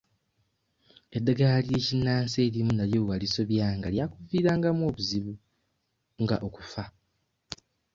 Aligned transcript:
Eddagala 1.17 1.57
ly'ennansi 1.67 2.37
erimu 2.47 2.71
nalyo 2.75 2.99
bwe 3.01 3.09
walisobyanga 3.11 3.87
lyakuviirangamu 3.93 4.81
obuzibu 4.89 5.33
nga 6.23 6.35
okufa. 6.47 6.83